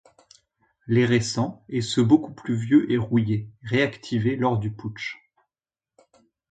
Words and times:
Les 0.87 1.05
récents 1.05 1.63
et 1.69 1.81
ceux 1.81 2.03
beaucoup 2.03 2.33
plus 2.33 2.55
vieux 2.55 2.91
et 2.91 2.97
rouillés 2.97 3.51
réactivés 3.61 4.35
lors 4.35 4.57
du 4.57 4.71
Putsch. 4.71 5.19